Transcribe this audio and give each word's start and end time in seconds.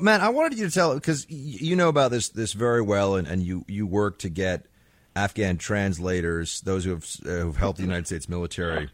Matt, 0.00 0.20
I 0.20 0.30
wanted 0.30 0.58
you 0.58 0.66
to 0.66 0.72
tell 0.74 0.94
because 0.94 1.24
you 1.30 1.76
know 1.76 1.88
about 1.88 2.10
this 2.10 2.28
this 2.28 2.52
very 2.52 2.82
well, 2.82 3.14
and, 3.14 3.28
and 3.28 3.42
you 3.42 3.64
you 3.68 3.86
work 3.86 4.18
to 4.20 4.28
get 4.28 4.66
Afghan 5.14 5.56
translators, 5.56 6.60
those 6.62 6.84
who 6.84 6.90
have 6.90 7.04
uh, 7.24 7.28
who've 7.28 7.56
helped 7.56 7.76
the 7.76 7.84
United 7.84 8.06
States 8.06 8.28
military 8.28 8.90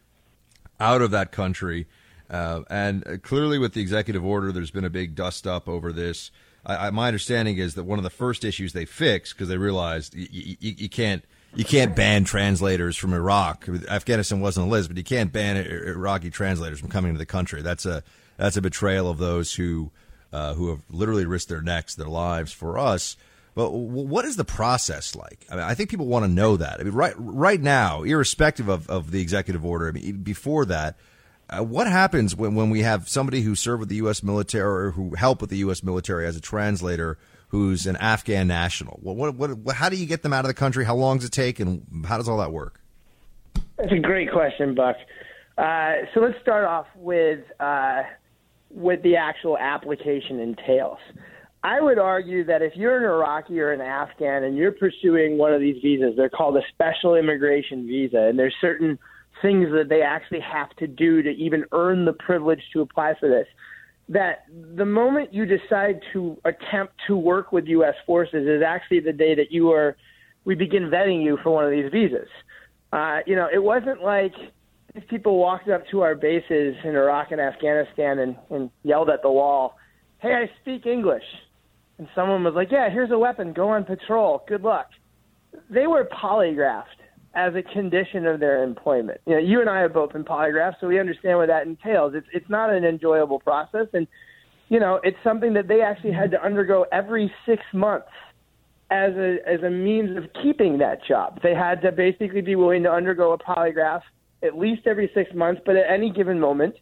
out 0.79 1.01
of 1.01 1.11
that 1.13 1.33
country. 1.33 1.87
Uh, 2.29 2.61
and 2.69 3.07
uh, 3.09 3.17
clearly, 3.17 3.59
with 3.59 3.73
the 3.73 3.81
executive 3.81 4.25
order, 4.25 4.53
there's 4.53 4.71
been 4.71 4.85
a 4.85 4.91
big 4.91 5.15
dust 5.15 5.47
up 5.47 5.69
over 5.71 5.91
this. 5.91 6.31
I, 6.67 6.89
I, 6.89 6.91
my 6.91 7.07
understanding 7.09 7.57
is 7.57 7.75
that 7.77 7.85
one 7.85 7.99
of 7.99 8.03
the 8.03 8.11
first 8.11 8.45
issues 8.45 8.75
they 8.75 8.85
fixed 8.85 9.35
because 9.35 9.49
they 9.49 9.57
realized 9.57 10.15
y- 10.15 10.29
y- 10.31 10.57
you 10.61 10.89
can't 10.91 11.25
you 11.55 11.65
can't 11.65 11.97
ban 11.97 12.25
translators 12.25 12.99
from 12.99 13.15
Iraq. 13.15 13.67
Afghanistan 13.89 14.41
wasn't 14.41 14.65
on 14.65 14.69
the 14.69 14.73
list, 14.77 14.91
but 14.91 14.99
you 14.99 15.03
can't 15.05 15.33
ban 15.33 15.57
Iraqi 15.57 16.29
translators 16.29 16.79
from 16.79 16.91
coming 16.91 17.15
to 17.15 17.19
the 17.19 17.25
country. 17.25 17.63
That's 17.63 17.87
a 17.87 18.03
that's 18.37 18.59
a 18.59 18.63
betrayal 18.63 19.09
of 19.11 19.17
those 19.17 19.55
who 19.55 19.91
uh, 20.33 20.55
who 20.55 20.71
have 20.71 20.81
literally 20.91 21.27
risked 21.27 21.49
their 21.49 21.63
necks, 21.63 21.95
their 21.95 22.07
lives 22.07 22.53
for 22.53 22.79
us. 22.79 23.17
But 23.55 23.71
what 23.71 24.25
is 24.25 24.37
the 24.37 24.45
process 24.45 25.17
like? 25.17 25.45
I 25.51 25.57
mean, 25.57 25.65
I 25.65 25.75
think 25.75 25.91
people 25.91 26.07
want 26.07 26.25
to 26.25 26.31
know 26.31 26.57
that. 26.57 26.81
I 26.81 26.85
mean, 26.85 26.95
right 26.95 27.15
right 27.17 27.61
now, 27.61 28.05
irrespective 28.05 28.69
of, 28.69 28.89
of 28.89 29.11
the 29.11 29.21
executive 29.21 29.65
order, 29.65 29.89
I 29.89 29.93
mean, 29.93 30.23
before 30.23 30.65
that, 30.67 30.97
uh, 31.51 31.65
what 31.65 31.89
happens 31.89 32.37
when, 32.37 32.55
when 32.55 32.71
we 32.71 32.83
have 32.83 33.09
somebody 33.09 33.41
who 33.41 33.57
served 33.57 33.81
with 33.81 33.89
the 33.89 33.97
U.S. 33.97 34.23
military 34.23 34.87
or 34.87 34.91
who 34.93 35.15
helped 35.15 35.41
with 35.41 35.51
the 35.51 35.59
U.S. 35.59 35.83
military 35.83 36.27
as 36.27 36.37
a 36.37 36.41
translator 36.41 37.19
who's 37.49 37.87
an 37.87 37.97
Afghan 37.97 38.47
national? 38.47 39.01
What, 39.03 39.35
what, 39.35 39.59
what, 39.59 39.75
how 39.75 39.89
do 39.89 39.97
you 39.97 40.07
get 40.07 40.23
them 40.23 40.33
out 40.33 40.45
of 40.45 40.49
the 40.49 40.55
country? 40.55 40.85
How 40.85 40.95
long 40.95 41.19
does 41.19 41.27
it 41.27 41.33
take, 41.33 41.59
and 41.59 41.85
how 42.07 42.17
does 42.17 42.29
all 42.29 42.39
that 42.39 42.53
work? 42.53 42.81
That's 43.77 43.93
a 43.93 43.99
great 43.99 44.31
question, 44.31 44.77
Buck. 44.77 44.97
Uh, 45.59 46.07
so 46.15 46.21
let's 46.21 46.41
start 46.41 46.65
off 46.65 46.87
with 46.95 47.41
uh, 47.59 48.03
what 48.71 49.03
the 49.03 49.17
actual 49.17 49.59
application 49.59 50.41
entails. 50.41 50.99
I 51.63 51.81
would 51.81 51.99
argue 51.99 52.45
that 52.45 52.63
if 52.63 52.73
you're 52.75 52.97
an 52.97 53.05
Iraqi 53.05 53.61
or 53.61 53.73
an 53.73 53.83
Afghan 53.83 54.45
and 54.45 54.57
you're 54.57 54.73
pursuing 54.73 55.37
one 55.37 55.53
of 55.53 55.61
these 55.61 55.77
visas, 55.83 56.15
they're 56.17 56.31
called 56.31 56.57
a 56.57 56.63
special 56.73 57.17
immigration 57.17 57.87
visa, 57.87 58.29
and 58.29 58.39
there's 58.39 58.55
certain 58.61 58.99
things 59.43 59.69
that 59.73 59.89
they 59.89 60.03
actually 60.03 60.41
have 60.41 60.71
to 60.77 60.87
do 60.87 61.23
to 61.23 61.31
even 61.31 61.65
earn 61.73 62.05
the 62.05 62.13
privilege 62.15 62.61
to 62.73 62.81
apply 62.81 63.15
for 63.21 63.29
this. 63.29 63.47
That 64.09 64.45
the 64.75 64.87
moment 64.87 65.35
you 65.35 65.45
decide 65.45 66.01
to 66.15 66.37
attempt 66.45 66.95
to 67.07 67.17
work 67.17 67.53
with 67.53 67.67
U.S. 67.67 67.95
forces 68.07 68.47
is 68.49 68.63
actually 68.67 69.01
the 69.01 69.13
day 69.13 69.35
that 69.35 69.53
you 69.53 69.71
are, 69.71 69.97
we 70.45 70.55
begin 70.55 70.85
vetting 70.85 71.23
you 71.23 71.39
for 71.43 71.51
one 71.51 71.65
of 71.65 71.71
these 71.71 71.91
visas. 71.93 72.29
Uh, 72.93 73.19
you 73.27 73.37
know, 73.37 73.49
it 73.53 73.63
wasn't 73.63 74.03
like 74.03 74.35
these 74.95 75.05
people 75.09 75.39
walked 75.39 75.69
up 75.69 75.83
to 75.91 76.03
our 76.03 76.15
bases 76.15 76.75
in 76.85 76.91
Iraq 76.91 77.31
and 77.31 77.41
Afghanistan 77.41 78.19
and, 78.19 78.37
and 78.51 78.71
yelled 78.83 79.11
at 79.11 79.23
the 79.23 79.31
wall, 79.31 79.77
Hey, 80.19 80.35
I 80.35 80.51
speak 80.61 80.87
English. 80.87 81.25
And 81.99 82.09
someone 82.15 82.45
was 82.45 82.55
like, 82.55 82.69
Yeah, 82.71 82.91
here's 82.91 83.11
a 83.11 83.19
weapon. 83.19 83.53
Go 83.53 83.69
on 83.69 83.85
patrol. 83.85 84.45
Good 84.49 84.63
luck. 84.63 84.89
They 85.69 85.87
were 85.87 86.09
polygraphed 86.23 86.85
as 87.35 87.55
a 87.55 87.63
condition 87.63 88.27
of 88.27 88.41
their 88.41 88.65
employment. 88.65 89.21
You 89.27 89.35
know, 89.35 89.41
you 89.41 89.61
and 89.61 89.71
I 89.71 89.81
have 89.81 89.93
both 89.93 90.13
been 90.13 90.25
polygraphed, 90.25 90.77
so 90.81 90.89
we 90.89 90.99
understand 90.99 91.39
what 91.39 91.47
that 91.47 91.67
entails. 91.67 92.15
It's 92.15 92.27
it's 92.33 92.49
not 92.51 92.71
an 92.71 92.85
enjoyable 92.85 93.39
process 93.39 93.87
and 93.93 94.07
you 94.71 94.79
know, 94.79 95.01
it's 95.03 95.17
something 95.25 95.53
that 95.55 95.67
they 95.67 95.83
actually 95.83 96.13
had 96.13 96.31
to 96.31 96.43
undergo 96.43 96.87
every 96.93 97.31
six 97.45 97.61
months 97.75 98.07
as 98.91 99.13
a 99.15 99.39
as 99.47 99.63
a 99.63 99.71
means 99.71 100.17
of 100.17 100.25
keeping 100.43 100.79
that 100.79 101.05
job. 101.07 101.41
They 101.43 101.55
had 101.55 101.83
to 101.83 101.93
basically 101.93 102.41
be 102.41 102.55
willing 102.55 102.85
to 102.85 102.91
undergo 102.91 103.33
a 103.33 103.39
polygraph 103.39 104.03
at 104.43 104.57
least 104.57 104.87
every 104.87 105.11
six 105.15 105.31
months, 105.35 105.61
but 105.65 105.77
at 105.77 105.91
any 105.91 106.11
given 106.11 106.39
moment, 106.39 106.75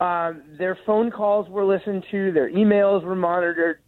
um, 0.00 0.42
their 0.58 0.78
phone 0.86 1.10
calls 1.10 1.48
were 1.48 1.64
listened 1.64 2.04
to, 2.10 2.32
their 2.32 2.50
emails 2.50 3.04
were 3.04 3.16
monitored, 3.16 3.78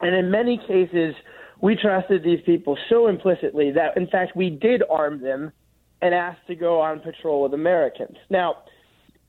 and 0.00 0.14
in 0.14 0.30
many 0.30 0.58
cases, 0.66 1.14
we 1.60 1.76
trusted 1.76 2.22
these 2.22 2.40
people 2.44 2.76
so 2.88 3.06
implicitly 3.06 3.70
that, 3.72 3.96
in 3.96 4.06
fact, 4.08 4.36
we 4.36 4.50
did 4.50 4.82
arm 4.90 5.20
them 5.20 5.52
and 6.02 6.14
asked 6.14 6.46
to 6.48 6.54
go 6.54 6.80
on 6.80 7.00
patrol 7.00 7.42
with 7.42 7.54
Americans. 7.54 8.16
Now, 8.28 8.56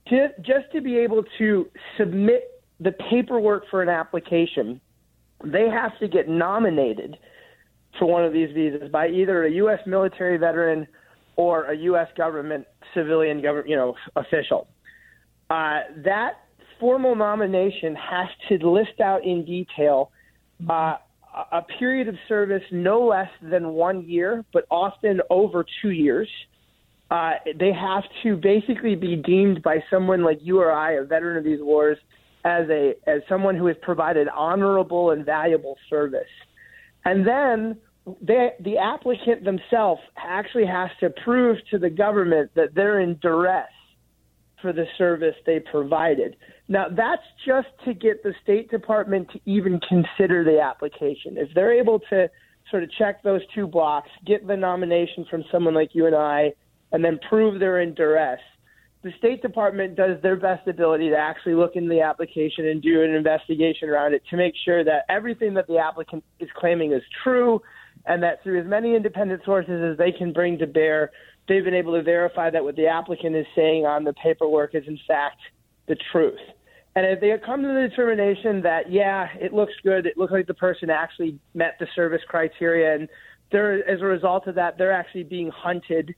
to, 0.08 0.30
just 0.40 0.72
to 0.74 0.82
be 0.82 0.98
able 0.98 1.24
to 1.38 1.70
submit 1.98 2.64
the 2.80 2.92
paperwork 3.10 3.64
for 3.70 3.82
an 3.82 3.90
application, 3.90 4.82
they 5.44 5.70
have 5.70 5.98
to 6.00 6.08
get 6.08 6.28
nominated 6.28 7.18
for 7.98 8.06
one 8.06 8.26
of 8.26 8.34
these 8.34 8.50
visas 8.54 8.90
by 8.92 9.08
either 9.08 9.46
a 9.46 9.52
U.S. 9.52 9.80
military 9.86 10.38
veteran 10.38 10.88
or 11.38 11.66
a 11.66 11.78
U.S. 11.78 12.08
government 12.18 12.66
civilian 12.94 13.42
government, 13.42 13.70
you 13.70 13.76
know, 13.76 13.96
official. 14.16 14.68
Uh, 15.50 15.80
that 16.04 16.34
formal 16.80 17.16
nomination 17.16 17.96
has 17.96 18.28
to 18.50 18.70
list 18.70 19.00
out 19.00 19.24
in 19.24 19.46
detail 19.46 20.12
uh, 20.70 20.98
a 21.52 21.62
period 21.80 22.08
of 22.08 22.16
service 22.28 22.64
no 22.72 23.06
less 23.06 23.30
than 23.42 23.70
one 23.70 24.04
year, 24.08 24.44
but 24.54 24.66
often 24.70 25.22
over 25.30 25.66
two 25.82 25.92
years. 25.92 26.28
Uh, 27.10 27.34
they 27.58 27.72
have 27.72 28.04
to 28.22 28.36
basically 28.36 28.96
be 28.96 29.16
deemed 29.16 29.64
by 29.64 29.78
someone 29.90 30.24
like 30.24 30.40
you 30.42 30.60
or 30.60 30.72
I, 30.74 30.94
a 30.94 31.04
veteran 31.04 31.38
of 31.38 31.44
these 31.46 31.62
wars, 31.62 31.98
as 32.44 32.68
a 32.70 32.96
as 33.08 33.22
someone 33.30 33.56
who 33.56 33.68
has 33.68 33.78
provided 33.82 34.28
honorable 34.36 35.12
and 35.12 35.26
valuable 35.26 35.78
service. 35.90 36.28
And 37.06 37.26
then 37.26 37.78
the 38.22 38.78
applicant 38.82 39.44
themselves 39.44 40.02
actually 40.18 40.66
has 40.66 40.90
to 41.00 41.10
prove 41.10 41.58
to 41.72 41.78
the 41.78 41.90
government 41.90 42.52
that 42.56 42.74
they're 42.74 43.00
in 43.00 43.16
duress 43.22 43.68
for 44.62 44.74
the 44.74 44.86
service 44.98 45.36
they 45.46 45.60
provided. 45.60 46.36
Now, 46.68 46.88
that's 46.90 47.22
just 47.46 47.68
to 47.86 47.94
get 47.94 48.24
the 48.24 48.34
State 48.42 48.72
Department 48.72 49.30
to 49.32 49.40
even 49.46 49.80
consider 49.88 50.44
the 50.44 50.60
application. 50.60 51.38
If 51.38 51.50
they're 51.54 51.74
able 51.74 52.00
to 52.10 52.30
sort 52.72 52.84
of 52.84 52.92
check 52.98 53.24
those 53.24 53.42
two 53.54 53.68
blocks, 53.68 54.10
get 54.26 54.48
the 54.48 54.58
nomination 54.58 55.26
from 55.30 55.44
someone 55.52 55.74
like 55.74 55.90
you 55.94 56.06
and 56.06 56.16
I, 56.16 56.54
and 56.92 57.04
then 57.04 57.20
prove 57.30 57.60
they're 57.60 57.82
in 57.82 57.94
duress, 57.94 58.40
the 59.04 59.12
State 59.20 59.42
Department 59.42 59.96
does 59.96 60.22
their 60.24 60.36
best 60.36 60.68
ability 60.68 61.10
to 61.10 61.16
actually 61.16 61.54
look 61.54 61.76
into 61.76 61.90
the 61.90 62.02
application 62.02 62.68
and 62.68 62.82
do 62.82 63.04
an 63.04 63.12
investigation 63.12 63.90
around 63.90 64.14
it 64.14 64.24
to 64.30 64.38
make 64.38 64.54
sure 64.66 64.84
that 64.84 65.06
everything 65.08 65.54
that 65.54 65.68
the 65.68 65.78
applicant 65.78 66.24
is 66.40 66.50
claiming 66.58 66.94
is 66.94 67.04
true 67.24 67.62
and 68.08 68.24
that 68.24 68.42
through 68.44 68.62
as 68.62 68.68
many 68.68 68.96
independent 68.96 69.42
sources 69.44 69.92
as 69.92 69.98
they 69.98 70.12
can 70.12 70.34
bring 70.34 70.58
to 70.58 70.68
bear, 70.68 71.12
they've 71.48 71.64
been 71.64 71.74
able 71.74 71.94
to 71.94 72.04
verify 72.04 72.50
that 72.50 72.64
what 72.64 72.76
the 72.76 72.88
applicant 72.88 73.36
is 73.36 73.46
saying 73.56 73.86
on 73.86 74.04
the 74.04 74.14
paperwork 74.14 74.74
is 74.76 74.84
in 74.88 75.00
fact 75.08 75.40
the 75.88 75.98
truth. 76.12 76.40
And 76.96 77.06
if 77.06 77.20
they 77.22 77.32
come 77.46 77.62
to 77.62 77.68
the 77.68 77.88
determination 77.90 78.62
that, 78.64 78.92
yeah, 78.92 79.28
it 79.40 79.54
looks 79.54 79.74
good, 79.84 80.08
it 80.08 80.18
looks 80.18 80.32
like 80.32 80.48
the 80.48 80.56
person 80.56 80.90
actually 80.90 81.40
met 81.54 81.76
the 81.80 81.88
service 81.96 82.22
criteria, 82.28 82.96
and 82.96 83.08
they're, 83.52 83.88
as 83.88 84.02
a 84.02 84.06
result 84.06 84.48
of 84.48 84.56
that, 84.56 84.80
they're 84.80 84.92
actually 84.92 85.24
being 85.24 85.52
hunted, 85.52 86.16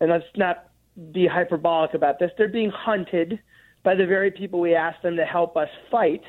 and 0.00 0.10
let's 0.10 0.24
not 0.34 0.70
be 1.12 1.26
hyperbolic 1.26 1.92
about 1.92 2.18
this, 2.18 2.30
they're 2.38 2.48
being 2.48 2.70
hunted 2.70 3.38
by 3.82 3.94
the 3.94 4.06
very 4.06 4.30
people 4.30 4.60
we 4.60 4.74
asked 4.74 5.02
them 5.02 5.16
to 5.16 5.26
help 5.26 5.58
us 5.58 5.68
fight. 5.90 6.22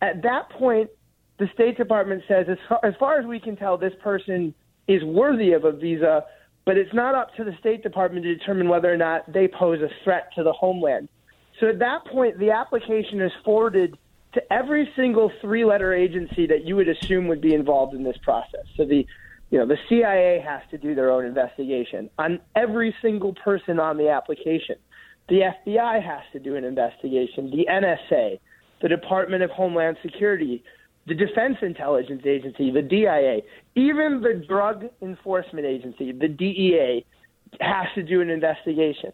At 0.00 0.22
that 0.22 0.48
point, 0.50 0.90
the 1.38 1.48
State 1.54 1.76
Department 1.76 2.22
says, 2.28 2.46
as 2.48 2.58
far, 2.68 2.80
as 2.84 2.94
far 2.98 3.18
as 3.18 3.26
we 3.26 3.40
can 3.40 3.56
tell, 3.56 3.76
this 3.76 3.94
person 4.02 4.54
is 4.88 5.02
worthy 5.04 5.52
of 5.52 5.64
a 5.64 5.72
visa, 5.72 6.24
but 6.64 6.76
it's 6.76 6.92
not 6.92 7.14
up 7.14 7.34
to 7.36 7.44
the 7.44 7.52
State 7.60 7.82
Department 7.82 8.24
to 8.24 8.34
determine 8.34 8.68
whether 8.68 8.92
or 8.92 8.96
not 8.96 9.32
they 9.32 9.48
pose 9.48 9.80
a 9.80 9.88
threat 10.04 10.30
to 10.36 10.42
the 10.42 10.52
homeland. 10.52 11.08
So 11.60 11.68
at 11.68 11.78
that 11.80 12.04
point, 12.06 12.38
the 12.38 12.50
application 12.50 13.20
is 13.20 13.32
forwarded 13.44 13.96
to 14.34 14.52
every 14.52 14.88
single 14.96 15.30
three-letter 15.40 15.92
agency 15.92 16.46
that 16.46 16.64
you 16.64 16.76
would 16.76 16.88
assume 16.88 17.28
would 17.28 17.40
be 17.40 17.54
involved 17.54 17.94
in 17.94 18.02
this 18.02 18.16
process. 18.22 18.64
So 18.76 18.84
the 18.84 19.06
you 19.52 19.58
know, 19.58 19.66
the 19.66 19.76
CIA 19.86 20.42
has 20.48 20.62
to 20.70 20.78
do 20.78 20.94
their 20.94 21.10
own 21.10 21.26
investigation 21.26 22.08
on 22.18 22.40
every 22.56 22.96
single 23.02 23.34
person 23.34 23.78
on 23.78 23.98
the 23.98 24.08
application. 24.08 24.76
The 25.28 25.52
FBI 25.66 26.02
has 26.02 26.22
to 26.32 26.38
do 26.38 26.56
an 26.56 26.64
investigation. 26.64 27.50
The 27.50 27.66
NSA, 27.70 28.40
the 28.80 28.88
Department 28.88 29.42
of 29.42 29.50
Homeland 29.50 29.98
Security, 30.02 30.64
the 31.06 31.14
Defense 31.14 31.56
Intelligence 31.62 32.22
Agency, 32.24 32.70
the 32.70 32.82
DIA, 32.82 33.40
even 33.74 34.20
the 34.20 34.44
Drug 34.46 34.84
Enforcement 35.00 35.66
Agency, 35.66 36.12
the 36.12 36.28
DEA, 36.28 37.04
has 37.60 37.86
to 37.94 38.02
do 38.02 38.20
an 38.20 38.30
investigation. 38.30 39.12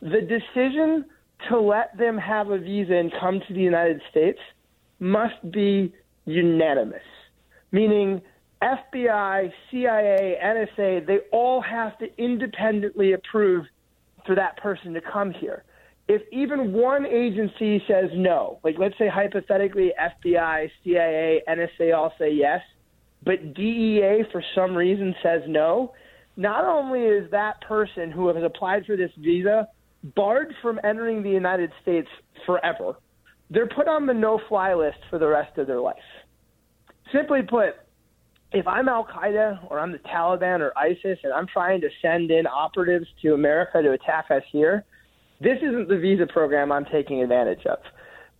The 0.00 0.20
decision 0.20 1.04
to 1.48 1.60
let 1.60 1.96
them 1.98 2.16
have 2.18 2.50
a 2.50 2.58
visa 2.58 2.94
and 2.94 3.12
come 3.20 3.40
to 3.46 3.54
the 3.54 3.60
United 3.60 4.00
States 4.10 4.38
must 5.00 5.50
be 5.50 5.92
unanimous, 6.24 7.02
meaning 7.72 8.22
FBI, 8.62 9.52
CIA, 9.70 10.38
NSA, 10.42 11.06
they 11.06 11.18
all 11.32 11.60
have 11.60 11.98
to 11.98 12.06
independently 12.16 13.12
approve 13.12 13.66
for 14.24 14.34
that 14.34 14.56
person 14.56 14.94
to 14.94 15.00
come 15.00 15.32
here. 15.32 15.64
If 16.06 16.22
even 16.30 16.72
one 16.72 17.06
agency 17.06 17.82
says 17.88 18.10
no, 18.14 18.60
like 18.62 18.76
let's 18.78 18.96
say 18.98 19.08
hypothetically 19.08 19.92
FBI, 19.98 20.70
CIA, 20.82 21.42
NSA 21.48 21.96
all 21.96 22.12
say 22.18 22.30
yes, 22.30 22.60
but 23.24 23.54
DEA 23.54 24.24
for 24.30 24.44
some 24.54 24.76
reason 24.76 25.14
says 25.22 25.42
no, 25.48 25.94
not 26.36 26.64
only 26.64 27.00
is 27.00 27.30
that 27.30 27.60
person 27.62 28.10
who 28.10 28.28
has 28.28 28.42
applied 28.44 28.84
for 28.84 28.96
this 28.96 29.10
visa 29.18 29.68
barred 30.14 30.52
from 30.60 30.78
entering 30.84 31.22
the 31.22 31.30
United 31.30 31.70
States 31.80 32.08
forever, 32.44 32.94
they're 33.50 33.68
put 33.68 33.88
on 33.88 34.04
the 34.04 34.12
no 34.12 34.40
fly 34.48 34.74
list 34.74 34.98
for 35.08 35.18
the 35.18 35.26
rest 35.26 35.56
of 35.56 35.66
their 35.66 35.80
life. 35.80 35.96
Simply 37.12 37.40
put, 37.42 37.76
if 38.52 38.66
I'm 38.66 38.88
Al 38.88 39.06
Qaeda 39.06 39.70
or 39.70 39.80
I'm 39.80 39.92
the 39.92 39.98
Taliban 39.98 40.60
or 40.60 40.76
ISIS 40.76 41.18
and 41.22 41.32
I'm 41.32 41.46
trying 41.46 41.80
to 41.80 41.88
send 42.02 42.30
in 42.30 42.46
operatives 42.46 43.06
to 43.22 43.32
America 43.32 43.80
to 43.80 43.92
attack 43.92 44.26
us 44.30 44.42
here, 44.52 44.84
this 45.44 45.58
isn't 45.62 45.88
the 45.88 45.98
visa 45.98 46.26
program 46.26 46.72
I'm 46.72 46.86
taking 46.86 47.22
advantage 47.22 47.64
of. 47.66 47.78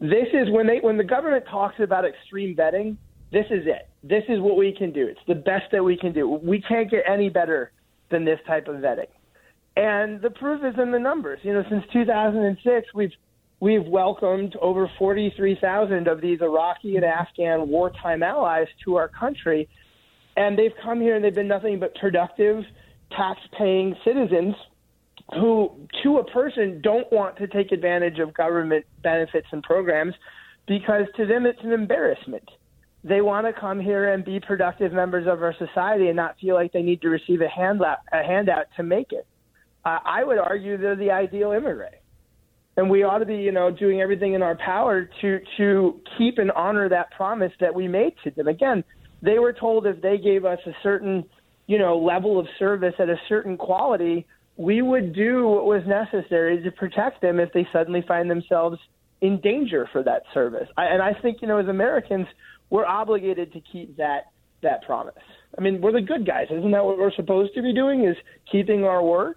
This 0.00 0.26
is 0.32 0.50
when 0.50 0.66
they 0.66 0.78
when 0.80 0.96
the 0.96 1.04
government 1.04 1.44
talks 1.48 1.78
about 1.78 2.04
extreme 2.04 2.56
vetting, 2.56 2.96
this 3.30 3.46
is 3.50 3.66
it. 3.66 3.88
This 4.02 4.24
is 4.28 4.40
what 4.40 4.56
we 4.56 4.74
can 4.76 4.90
do. 4.92 5.06
It's 5.06 5.20
the 5.28 5.34
best 5.34 5.70
that 5.72 5.84
we 5.84 5.96
can 5.96 6.12
do. 6.12 6.28
We 6.28 6.60
can't 6.60 6.90
get 6.90 7.04
any 7.06 7.28
better 7.28 7.70
than 8.10 8.24
this 8.24 8.40
type 8.46 8.68
of 8.68 8.76
vetting. 8.76 9.08
And 9.76 10.20
the 10.22 10.30
proof 10.30 10.62
is 10.64 10.78
in 10.80 10.92
the 10.92 10.98
numbers. 10.98 11.40
You 11.42 11.52
know, 11.52 11.64
since 11.68 11.84
2006, 11.92 12.88
we've 12.94 13.12
we've 13.60 13.86
welcomed 13.86 14.56
over 14.60 14.90
43,000 14.98 16.08
of 16.08 16.20
these 16.20 16.40
Iraqi 16.40 16.96
and 16.96 17.04
Afghan 17.04 17.68
wartime 17.68 18.22
allies 18.22 18.68
to 18.84 18.96
our 18.96 19.08
country, 19.08 19.68
and 20.36 20.58
they've 20.58 20.74
come 20.82 21.00
here 21.00 21.16
and 21.16 21.24
they've 21.24 21.34
been 21.34 21.48
nothing 21.48 21.78
but 21.78 21.94
productive, 21.96 22.64
tax-paying 23.10 23.96
citizens 24.04 24.54
who, 25.32 25.70
to 26.02 26.18
a 26.18 26.24
person, 26.24 26.80
don't 26.82 27.10
want 27.10 27.36
to 27.38 27.46
take 27.46 27.72
advantage 27.72 28.18
of 28.18 28.34
government 28.34 28.84
benefits 29.02 29.46
and 29.52 29.62
programs 29.62 30.14
because 30.66 31.06
to 31.16 31.26
them 31.26 31.46
it's 31.46 31.58
an 31.62 31.72
embarrassment. 31.72 32.48
They 33.02 33.20
want 33.20 33.46
to 33.46 33.58
come 33.58 33.80
here 33.80 34.12
and 34.12 34.24
be 34.24 34.40
productive 34.40 34.92
members 34.92 35.26
of 35.26 35.42
our 35.42 35.54
society 35.58 36.08
and 36.08 36.16
not 36.16 36.36
feel 36.40 36.54
like 36.54 36.72
they 36.72 36.82
need 36.82 37.02
to 37.02 37.08
receive 37.08 37.40
a 37.42 37.48
handout, 37.48 37.98
a 38.12 38.22
handout 38.22 38.66
to 38.76 38.82
make 38.82 39.12
it. 39.12 39.26
Uh, 39.84 39.98
I 40.04 40.24
would 40.24 40.38
argue 40.38 40.78
they're 40.78 40.96
the 40.96 41.10
ideal 41.10 41.52
immigrant, 41.52 41.96
and 42.78 42.88
we 42.88 43.02
ought 43.02 43.18
to 43.18 43.26
be, 43.26 43.36
you 43.36 43.52
know, 43.52 43.70
doing 43.70 44.00
everything 44.00 44.32
in 44.32 44.40
our 44.40 44.56
power 44.56 45.08
to 45.20 45.40
to 45.58 46.00
keep 46.16 46.38
and 46.38 46.50
honor 46.52 46.88
that 46.88 47.10
promise 47.10 47.52
that 47.60 47.74
we 47.74 47.86
made 47.86 48.14
to 48.24 48.30
them. 48.30 48.48
Again, 48.48 48.82
they 49.20 49.38
were 49.38 49.52
told 49.52 49.86
if 49.86 50.00
they 50.00 50.16
gave 50.16 50.46
us 50.46 50.58
a 50.64 50.72
certain, 50.82 51.24
you 51.66 51.78
know, 51.78 51.98
level 51.98 52.40
of 52.40 52.46
service 52.58 52.94
at 52.98 53.10
a 53.10 53.16
certain 53.28 53.58
quality, 53.58 54.26
we 54.56 54.82
would 54.82 55.14
do 55.14 55.46
what 55.48 55.64
was 55.64 55.82
necessary 55.86 56.62
to 56.62 56.70
protect 56.70 57.20
them 57.20 57.40
if 57.40 57.52
they 57.52 57.66
suddenly 57.72 58.04
find 58.06 58.30
themselves 58.30 58.78
in 59.20 59.40
danger 59.40 59.88
for 59.92 60.02
that 60.02 60.22
service. 60.32 60.68
I, 60.76 60.86
and 60.86 61.02
I 61.02 61.12
think, 61.20 61.38
you 61.42 61.48
know, 61.48 61.58
as 61.58 61.68
Americans, 61.68 62.26
we're 62.70 62.86
obligated 62.86 63.52
to 63.52 63.60
keep 63.60 63.96
that 63.96 64.24
that 64.62 64.82
promise. 64.84 65.14
I 65.58 65.60
mean, 65.60 65.80
we're 65.80 65.92
the 65.92 66.00
good 66.00 66.26
guys. 66.26 66.46
Isn't 66.50 66.70
that 66.72 66.84
what 66.84 66.98
we're 66.98 67.12
supposed 67.12 67.54
to 67.54 67.62
be 67.62 67.74
doing? 67.74 68.04
Is 68.04 68.16
keeping 68.50 68.84
our 68.84 69.02
word? 69.02 69.36